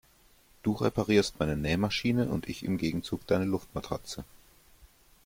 Du 0.63 0.71
reparierst 0.71 1.37
meine 1.39 1.55
Nähmaschine 1.55 2.27
und 2.27 2.49
ich 2.49 2.63
im 2.65 2.79
Gegenzug 2.79 3.27
deine 3.27 3.45
Luftmatratze. 3.45 4.25